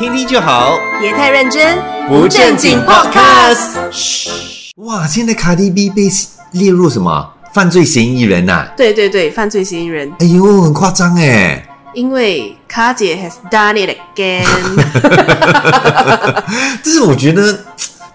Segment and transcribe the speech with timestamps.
[0.00, 1.78] 听听就好，别太认真，
[2.08, 3.76] 不正经 Podcast。
[3.90, 4.30] 嘘，
[4.76, 6.08] 哇，现在卡迪 B 被
[6.52, 11.62] 列入什么犯罪嫌疑人呐、对对对，犯罪嫌疑人，哎呦，很夸张哎！
[11.92, 14.42] 因为卡姐 has done it again。
[16.82, 17.62] 但是我觉得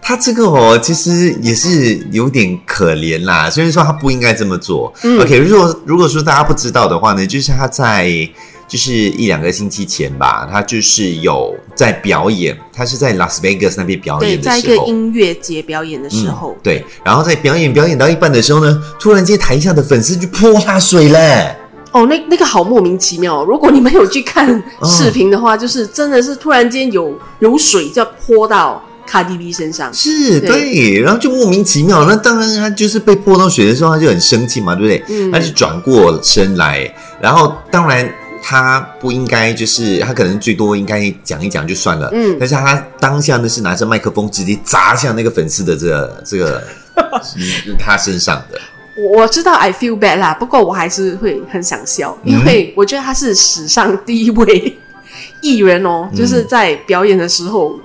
[0.01, 3.47] 他这个哦，其实也是有点可怜啦。
[3.47, 4.91] 虽然说他不应该这么做。
[5.03, 8.09] 嗯 OK，如果如果说大家不知道的话呢，就是他在
[8.67, 14.75] 就是一两个星期前吧，他就是有在表演，他是在拉斯维加斯那边表，演的在一个。
[14.85, 21.55] 音乐节表演的时候，对，然后在表演表演到一半的时候呢，突然间台下的粉丝就泼他水嘞。
[21.91, 23.45] 哦，那那个好莫名其妙哦。
[23.47, 29.91] 如果你们有去看视频的话，就是真的是突然间有有水就要泼到卡迪 B 身上。
[29.93, 32.05] 是对对，然后就莫名其妙。
[32.05, 35.03] 那当然，他就是被泼到水的时候，他就很生气嘛，对不对？
[35.17, 38.07] 嗯他就转过身来，然后当然
[38.47, 46.63] 他不应该，就是他可能最多应该讲一讲就算了，嗯但是他当下呢是拿着麦克风直接砸向那个粉丝的这个这个
[47.65, 48.59] 嗯 他身上的。
[48.95, 54.77] 我我知道 I feel bad 啦，不过我还是会很想笑，因为我觉得他是史上第一位
[55.41, 57.79] 艺人哦，嗯就是在表演的时候，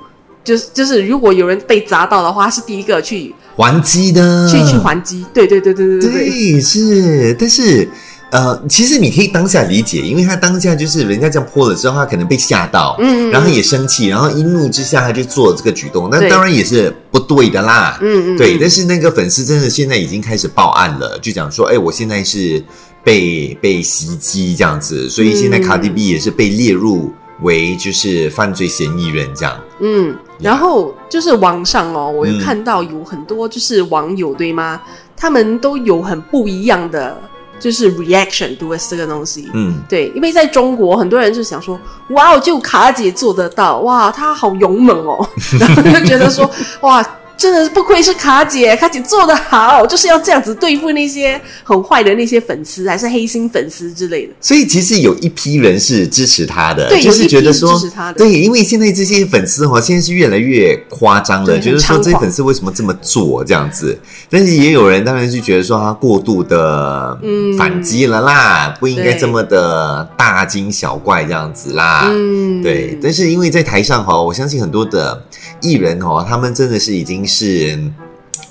[0.44, 5.24] 就是就是如果有人被砸到的话，他是第一个去还击的，去去还击。
[5.32, 6.10] 对对对对对。
[6.12, 7.88] 对，是，但是
[8.30, 18.56] 呃，其实你可以当下理解，因为他当下就是人家这样泼了之后，他可能被吓到，嗯嗯然后也生气，然后一怒之下他就做了这个举动，那当然也是不对的啦，嗯嗯，对。
[18.56, 22.62] 嗯但是那个粉丝真的现在已经开始报案了，就讲说，哎，我现在是
[23.02, 29.58] 被被袭击这样子，所以现在卡迪 B 也是被列入为就是犯罪嫌疑人这样。
[29.80, 34.80] 嗯，然后就是网上哦，我有嗯看到有很多就是网友对吗？
[35.16, 37.16] 他们都有很不一样的
[37.60, 39.48] 就是 reaction towards 这个东西。
[39.54, 45.28] 嗯，对，因为在中国，很多人就想说，哇，就卡姐做得到，哇，她好勇猛哦，
[45.60, 46.50] 然后就觉得说，
[46.80, 47.04] 哇，
[47.40, 54.34] 真的是不愧是卡姐，卡姐做得好，就是要这样子对付那些很坏的那些粉丝，还是黑心粉丝之类的。
[54.42, 57.80] 所以其实有一批人是支持他的，对就是觉得说
[58.14, 63.98] 对，因为现在这些粉丝哈，现在是越来越夸张了，对觉得说这些粉丝为什么这么做这样子？
[64.28, 72.06] 但是也有人当然是觉得说他过度的嗯反击了啦，不应该这么的大惊小怪这样子啦。
[72.12, 75.24] 嗯，对，但是因为在台上哈，我相信很多的
[75.60, 77.78] 艺人哦，他们真的是已经是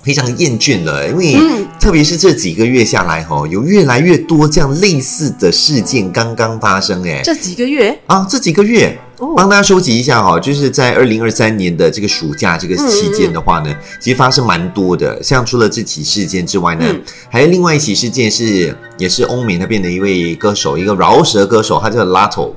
[0.03, 7.21] 非常厌倦了，因为嗯特别是这几个月下来哈，有越来越多这样类似的事件刚刚发生哎。
[7.23, 15.21] 这几个月啊，这几个月哦帮大家收集一下哈，就是在二零二三年的这个暑假这个期间的话呢，其实发生蛮多的。
[15.21, 22.51] 像除了这起事件之外呢，嗯还有另外一起事件是，也是欧美那边的一位歌手，一个饶舌歌手，他叫 Lato。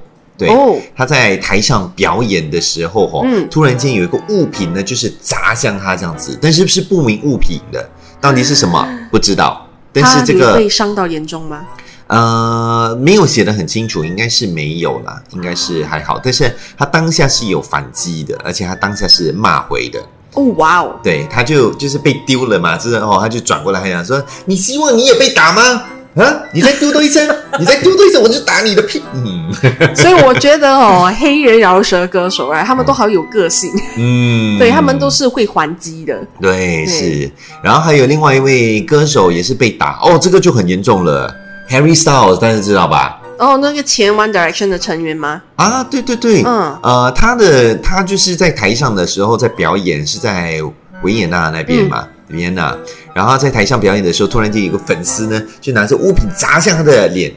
[0.47, 7.89] 对，哦他在台上表演的时候，哈、嗯突然间有一个物品呢，就是砸向他这样子，但是不是不明物品的，
[8.21, 9.67] 到底是什么不知道。
[9.93, 11.67] 但是这个被伤到严重吗？
[12.07, 16.21] 呃，没有写的很清楚，应该是没有啦，应该是还好。
[16.23, 20.03] 但是他当下是有反击的，而且他当下是骂回的。
[20.35, 25.85] 哦，哇哦，对，他就就是被丢了嘛，之后他就转过来还讲说：“你希望你也被打吗？
[26.15, 27.27] 啊，你再嘟嘟一声，
[27.59, 29.51] 你再嘟嘟一声，我就打你的屁。”嗯
[29.95, 36.19] 所以我觉得哦， 黑人饶舌歌手啊，他们都好有个性，嗯，对他们都是会还击的。
[36.41, 37.31] 对对是。
[37.63, 41.35] 然后还有另外一位歌手也是被打，哦，这个就很严重了
[41.71, 43.19] ，Harry Styles，大家知道吧？
[43.39, 45.43] 哦，那个前 One Direction 的成员吗？
[45.57, 50.61] 啊，对对对，嗯呃，他的他就是在台上的时候在表演，是在
[51.03, 52.77] 维也纳那边嘛，维也纳。
[53.15, 57.33] 然后在台上表演的时候，突然间有个粉丝呢，就拿着物品砸向他的脸。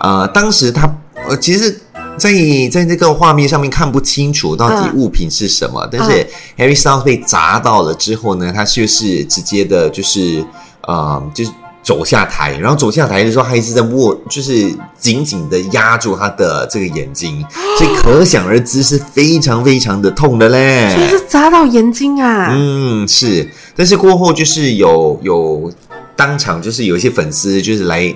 [0.00, 0.88] 呃，当时他
[1.28, 1.70] 呃，其实
[2.16, 2.30] 在
[2.70, 6.26] 在那个画面上面看不清楚到底嗯物品是什么，但是
[6.56, 10.44] Harry Styles 被砸到了之后呢，他就是直接的，就是
[10.82, 11.50] 呃，就是。
[11.86, 17.44] 走下台，然后走下台的时候，他一直在握，就是紧紧的压住他的这个眼睛，
[17.78, 20.92] 所以可想而知是非常非常的痛的嘞。
[20.92, 22.48] 所以是砸到眼睛啊！
[22.50, 25.72] 嗯，是，但是过后就是有有
[26.16, 28.12] 当场就是有一些粉丝就是来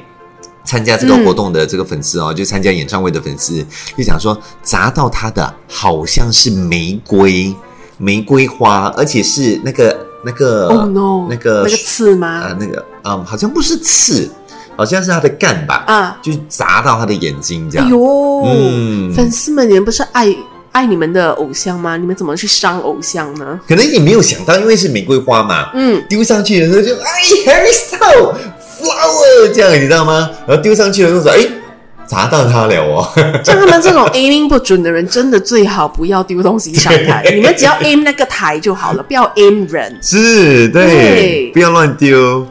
[0.65, 3.65] 参加这个活动的这个粉丝哦，就参加演唱会的粉丝
[3.97, 7.55] 就讲说砸到他的好像是玫瑰
[7.99, 12.27] 玫瑰花，而且是那个那个、Oh no，那个那个刺吗？
[12.27, 14.31] 啊那个嗯好像不是刺，
[14.77, 17.87] 好像是他的干吧，啊，就砸到他的眼睛这样。
[17.87, 20.35] 哎呦，嗯粉丝们，你们不是爱
[20.73, 21.97] 爱你们的偶像吗？
[21.97, 23.59] 你们怎么去伤偶像呢？
[23.67, 27.11] 可能也没有想到，因为是玫瑰花嘛，嗯，丢上去的时候就哎
[27.47, 28.35] ，Harry Styles
[28.81, 30.31] flower 这样，你知道吗？
[30.47, 31.47] 然后丢上去的时候说，哎，
[32.07, 33.07] 砸到他了哦。
[33.45, 39.99] 像他们这种 aiming 不准的人，真的最好不要丢东西上台，你们只要 aim 那个台就好了，不要 aim 人。
[40.01, 42.47] 是，对，对不要乱丢。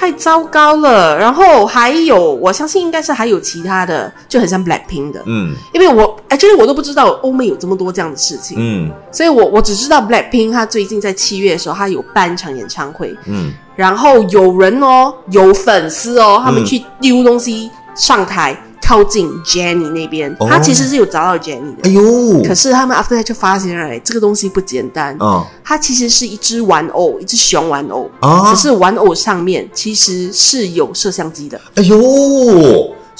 [0.00, 1.18] 太糟糕了。
[1.18, 5.54] 然后还有，我相信应该是还有其他的，就很像 Blackpink 的，嗯。
[5.74, 8.90] 因为我哎，其实我都不知道欧美有这么多这样的事情，嗯。
[9.12, 16.64] 所以我我只知道 Blackpink 他最近在七月的时候，他有办一场演唱会，嗯，然后有人哦，有粉丝哦，他们嗯。
[16.64, 18.58] 去丢东西上台，
[18.90, 20.48] 靠近 Jenny 那边，哦。
[20.50, 21.82] 他其实是有找到 Jenny 的。
[21.84, 25.46] 哎呦，可是他们 after that 就发现，哎，这个东西不简单，哦。
[25.62, 28.50] 它其实是一只玩偶，一只熊玩偶，啊。
[28.50, 31.60] 可，是玩偶上面其实是有摄像机的。
[31.76, 31.96] 哎呦，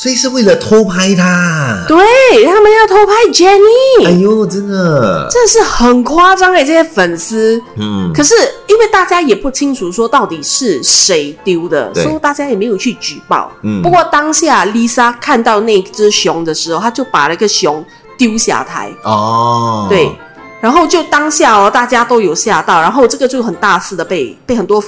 [0.00, 1.84] 所以是为了偷拍他。
[1.86, 1.98] 对
[2.46, 7.62] 他们要偷拍 Jenny，、哎呦，真的，真的是很夸张哎，这些粉丝。
[7.76, 8.34] 嗯可是
[8.66, 13.52] 因为大家也不清楚说到底是谁丢的，所以大家也没有去举报。
[13.62, 17.84] 嗯不过当下 Lisa 看到那只熊的时候，她就把那个熊
[18.16, 20.10] 丢下台，哦，对，
[20.62, 24.82] 然后就当下哦，大家都有吓到，然后这个就很大肆的被被很多。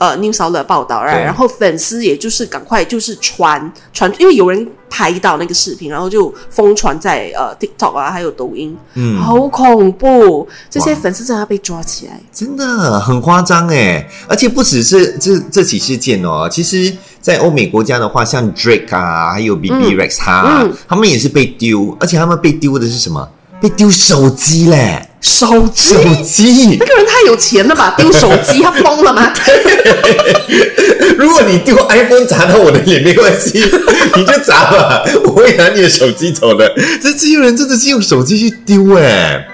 [0.00, 10.48] 呃，news outlet 报道，对然后粉丝也就是赶快就是传传，因为有人拍到那个视频，然后就疯传在呃 TikTok 啊，还有抖音，嗯，好恐怖！
[10.70, 12.18] 这些粉丝真的要被抓起来。
[12.32, 23.28] 真的很夸张哎，而且不只是这这起事件哦，其实，在欧美国家的话，像 Drake 啊，还有 BB Rex 他、啊嗯他们也是被丢，而且他们被丢的是什么？
[23.60, 26.86] 被丢手机嘞，手机，手机那。
[26.86, 27.94] 个人太有钱了吧？
[27.98, 29.32] 丢手机，他疯了吗？
[31.18, 33.58] 如果你丢 iPhone 砸到我的脸没关系，
[34.16, 36.72] 你就砸吧，我会拿你的手机走的。
[37.02, 39.46] 这这些人真的是用手机去丢哎。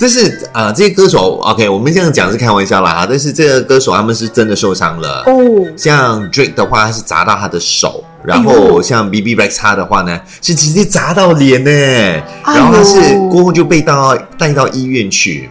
[0.00, 3.06] 但是啊、这些歌手 OK，我们这样讲是开玩笑啦哈。
[3.08, 5.22] 但是这个歌手他们是真的受伤了。
[5.26, 11.70] 哦，像 Drake 的话，他是砸到他的手，然哎后像 BB Rex 他的话呢，是直接砸到脸呢。
[11.70, 15.48] 哎然后他是过后就被到带到医院去，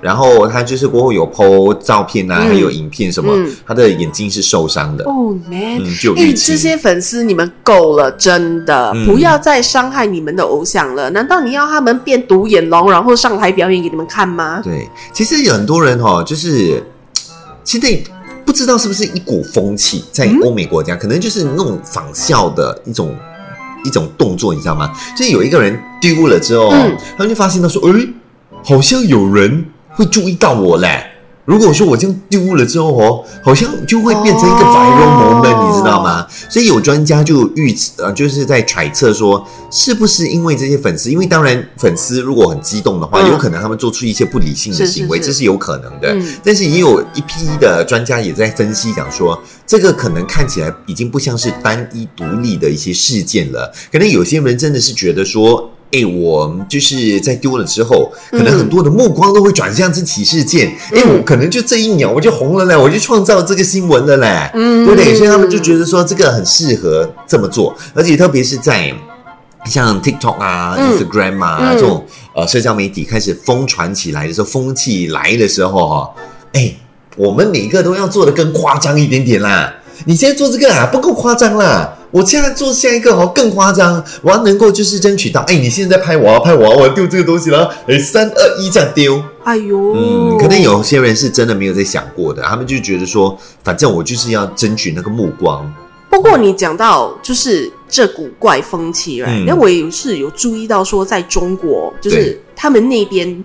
[0.00, 5.04] 然后他就是过后有 PO 照片啊，嗯还有影片什么，嗯他的眼睛是受伤的。
[5.04, 11.08] 哦，man，嗯，就有哎、这些粉丝你们够了，真的、嗯不要再伤害你们的偶像了。
[11.10, 14.60] 难道你要他们变独眼龙，然后上台表演给你们看吗？
[14.64, 16.82] 对，其实有很多人哦，就是
[17.64, 17.88] 现在
[18.44, 23.14] 不知道是不是一股风气，在嗯欧美国家，可能就是那种仿效的一种
[23.84, 24.92] 一种动作，你知道吗？
[25.16, 28.08] 就是有一个人丢了之后，嗯他们就发现他说，诶，
[28.64, 31.04] 好像有人会注意到我嘞。
[31.44, 36.26] 如果说我这样丢了之后哦，好像就会变成一个 viral moment，、哦你知道吗？
[36.48, 41.10] 所以有专家就预呃，就是在揣测说，是不是因为这些粉丝？
[41.10, 46.14] 因为当然粉丝如果很激动的话，嗯有可能他们做出一些不理性的是是行为，是这是有可能的。
[46.14, 55.70] 嗯但是也有一批的专家也在分析讲说，这个可能看起来已经不像是单一独立的一些事件了，可能有些人真的是觉得说。
[55.92, 60.68] 哎，我就是在丢了之后，可能很多的目光都会转向这起事件。
[60.92, 65.14] 哎、嗯我可能就这一秒我就红了嘞，我就创造这个新闻了嘞，嗯对不对？
[65.14, 68.92] 所以他们就觉得说这个很适合这么做，而且特别是在
[69.66, 72.04] 像 TikTok 啊、嗯 Instagram 啊、嗯这种
[72.34, 76.10] 呃社交媒体开始疯传起来的时候，风气来的时候哈、
[76.54, 76.74] 哎，
[77.16, 79.72] 我们每个都要做的更夸张一点点啦。
[80.06, 81.96] 你现在做这个啊，不够夸张啦。
[82.10, 84.02] 我现在做下一个哦，更夸张。
[84.22, 89.20] 我要能够就是争取到，哎，你现在拍我啊拍我啊，我要丢这个东西了，哎，三二一这样丢。
[89.42, 95.72] 哎呦，嗯，可能有些人是真的没有在想过的，他们就觉得说，反正我就是要争取那个目光。
[96.08, 99.42] 不过你讲到就是这股怪风气，right？
[99.42, 103.44] 嗯那、我也是有注意到说，在中国，就是他们那边，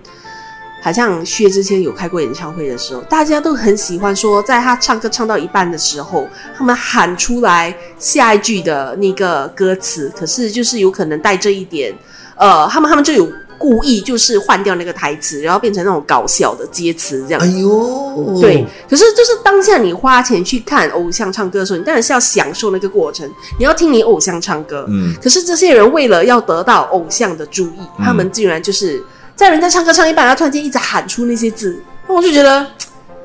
[0.82, 11.92] 好像薛之谦有开过演唱会的时候，大家都很喜欢说，在他唱歌唱到一半的时候，他们喊出来下一句的那个歌词，可是就是有可能带着一点，
[12.36, 17.40] 呃，他们他们就有故意就是换掉那个台词，然后变成那种搞笑的接词这样。
[17.42, 24.86] 哎呦，对，可是就是当下你花钱去看偶像唱歌的时候，你当然是要享受那个过程，你要听你偶像唱歌。
[24.88, 28.04] 嗯，可是这些人为了要得到偶像的注意，嗯。
[28.06, 28.98] 他们竟然就是
[29.40, 32.66] 在人家唱歌唱一半，他突然间一直喊出那些字，那我就觉得。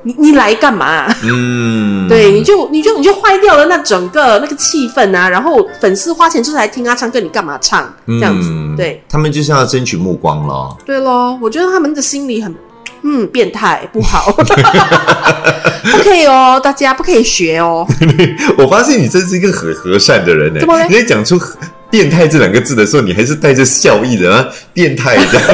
[0.07, 1.17] 你你来干嘛、啊？
[1.23, 5.27] 嗯，对，你就你就你就坏掉了那整个那个气氛啊！
[5.27, 8.47] 然后粉丝花钱就是来听他唱歌，你干嘛唱这样子？
[8.53, 10.77] 嗯对他们就是要争取目光咯。
[10.85, 12.53] 对咯，我觉得他们的心理很
[13.01, 14.31] 嗯变态，不好，
[15.91, 17.83] 不可以哦，大家不可以学哦。
[18.59, 20.85] 我发现你真是一个很和善的人呢怎么嘞。
[20.87, 21.35] 你在讲出
[21.95, 25.47] “变态”这两个字的时候，你还是带着笑意的啊，变态这样。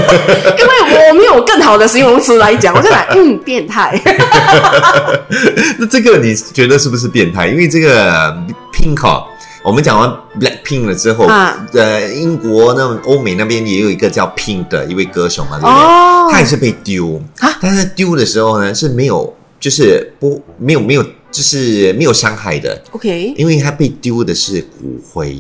[0.58, 4.00] 因为我没有更好的形容词来讲， 我就来嗯变态。
[5.78, 7.48] 那这个你觉得是不是变态？
[7.48, 8.32] 因为这个
[8.74, 9.26] Pink 哦
[9.64, 15.76] 我们讲完 Blackpink 了之后，啊呃，英国那欧美那边也有一个叫 Pink 的一位歌手嘛，对不对？
[15.76, 25.38] 哦他也是被丢啊，但是丢的时候呢是没有，就是不没有没有，就是没有伤害的，OK，因为他被丢的是骨灰，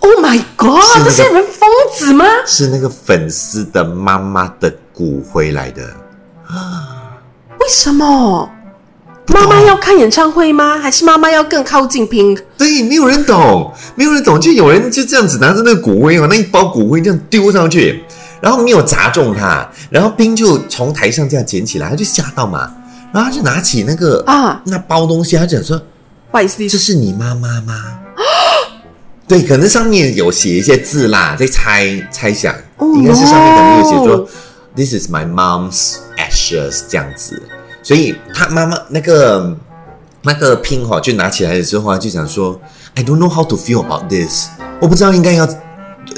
[0.00, 2.24] Oh my God，那个这些人疯子吗？
[2.46, 5.82] 是那个粉丝的妈妈的骨灰来的。
[7.60, 8.50] 为什么？
[9.28, 10.78] 妈妈要看演唱会吗？
[10.78, 12.40] 还是妈妈要更靠近 Pink？
[12.58, 18.02] 对，没有人懂，没有人懂，就有人就这样子拿着那个骨灰哦，那一包骨灰这样丢上去，
[18.40, 22.70] 然后没有砸中他，然后冰就从台上这样捡起来，他就吓到嘛，
[23.12, 25.78] 然后他就拿起那个啊那包东西，他就讲说
[26.30, 27.74] 不好意思，这是你妈妈吗？
[29.32, 34.28] 对，可能上面有写一些字啦，在猜猜想，Oh 应该是上面可能有写说
[34.76, 37.42] “This is my mom's ashes” 这样子，
[37.82, 39.56] 所以他妈妈那个
[40.20, 42.60] 那个拼哈就拿起来了之后啊，就想说
[42.94, 44.48] “I don't know how to feel about this”，
[44.80, 45.48] 我不知道应该要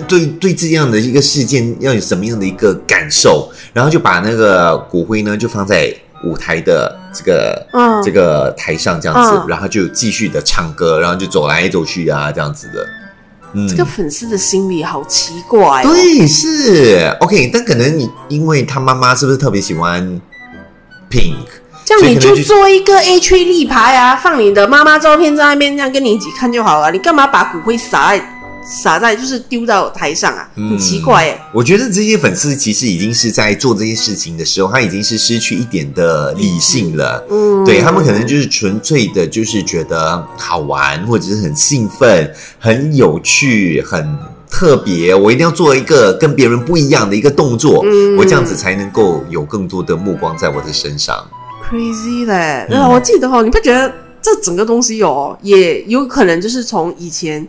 [0.09, 5.95] 对对这样的一个事件要有什么样的一个感受，然后就把那个骨灰呢就放在
[6.25, 8.03] 舞台的这个嗯。
[8.03, 9.47] 这个台上这样子，嗯。
[9.47, 12.85] 然后就继续的唱歌，然后就走来走去啊这样子的，
[13.55, 15.89] 嗯，这个粉丝的心理好奇怪、哦。
[15.89, 20.21] 对是 OK，但可能你因为他妈妈是不是特别喜欢
[21.11, 21.37] Pink？
[21.85, 26.91] 这样你就做一个 A 区立牌啊，放你的妈妈照片在那边，这样跟你一起看就好了。
[26.91, 28.34] 你干嘛把骨灰撒在
[28.65, 30.49] 撒在就是丢到台上啊？
[30.57, 31.51] 很奇怪哎。
[31.53, 37.23] 我觉得这些粉丝其实已经是在做这些事情的时候，他已经是失去一点的理性了。
[37.31, 44.19] 嗯，对他们可能就是纯粹的，就是觉得好玩，或者是很兴奋、很有趣、很
[44.51, 45.15] 特别。
[45.15, 51.23] 我一定要做一个跟别人不一样的一个动作，嗯我这样子才能够有更多的目光在我的身上。
[51.71, 52.67] crazy 嘞。
[52.71, 53.93] 嗯、我记得哦，你不觉得
[54.23, 57.47] 这整个东西哦，也有可能就是从以前。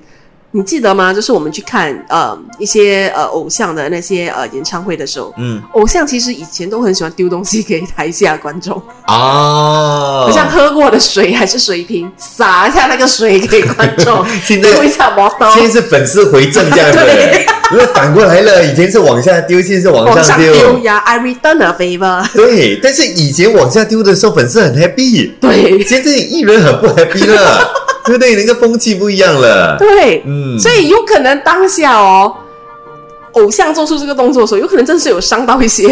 [0.55, 1.13] 你记得吗？
[1.13, 20.53] 就是我们去看呃一些呃偶像的那些呃演唱会的时候，嗯，偶像其实以前都很喜欢丢东西给台下观众，哦，好像喝过的水还是水瓶，洒一下那个水给观众， 现在丢一下毛刀，现在是粉丝回正这样子 对，因为反过来了，以前是往下丢，现在是往往上丢。
[20.53, 22.25] 上丢呀，I return a favor。
[22.33, 25.83] 对，但是以前往下丢的时候，粉丝很 happy，对。
[25.83, 27.69] 现在艺人很不 happy 了，
[28.05, 28.35] 对不对？
[28.35, 29.75] 那个风气不一样了。
[29.77, 32.33] 对，嗯，所以有可能当下哦，
[33.33, 35.89] 偶像做出这个动作的时候，有可能真是有伤到一些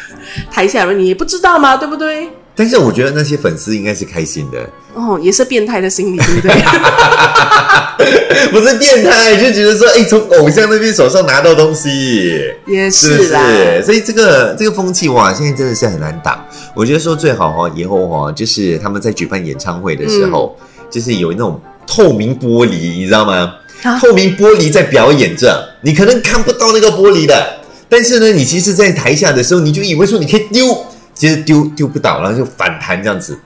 [0.50, 2.28] 台下人，你也不知道嘛，对不对？
[2.56, 6.52] 但是我觉得那些粉丝应该是开心的，哦，也是变态的心理，对不对？
[8.50, 13.82] 不是变态，就觉得说，哎，从偶像那边手上拿到东西，也是啦，是？
[13.84, 16.44] 所以这个这个风气哇，现在真的是很难挡。
[16.74, 20.56] 我觉得说最好哈，以后哈，就是他们在举办演唱会的时候，
[20.90, 23.54] 就是有那种透明玻璃，你知道吗？
[23.82, 33.38] 啊透明玻璃在表演着，你可能看不到那个玻璃的，但是呢，你其实，在台下的时候，你就以为说你可以丢，其实丢丢不倒，然后就反弹这样子。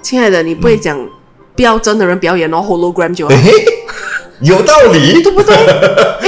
[0.00, 0.98] 亲爱的，你不会讲
[1.54, 3.42] 不要真的人表演哦，hologram 就好哎，
[4.40, 5.54] 有道理，对不对？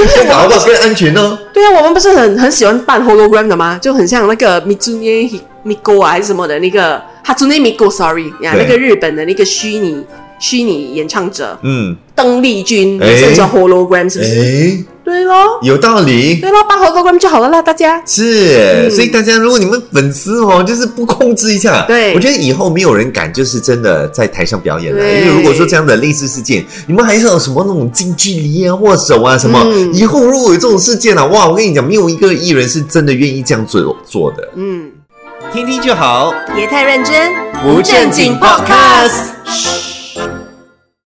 [0.08, 1.38] 先搞不好更安全哦。
[1.54, 3.78] 对啊，我们不是很很喜欢扮 hologram 的吗？
[3.80, 10.04] 就很像那个 Mitsune Miko 啊，还是什么的那个 Hatsune Miko，sorry 呀，对那个日本的那个虚拟
[10.38, 14.30] 虚拟演唱者嗯，邓丽君，哎也是叫 hologram，是不是？
[14.30, 16.36] 哎，对咯，有道理。
[16.36, 18.02] 对咯，扮 hologram 就好了啦，大家。
[18.06, 18.90] 是，嗯。
[18.90, 22.14] 所以大家如果你们粉丝哦，就是不控制一下，对。
[22.14, 29.92] 我觉得以后没有人敢就是真的在台上表演了，因为如果说这样的类似事件，你们还是有什么那种近距离啊、握手啊什么，嗯。
[29.94, 34.90] 以后如果有这种事件啊，哇，我跟你讲，没有一个艺人是真的愿意这样做做的，嗯，
[35.52, 39.77] 听听就好，别太认真，不正经 podcast